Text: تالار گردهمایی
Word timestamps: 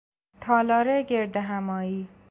تالار 0.41 1.01
گردهمایی 1.01 2.07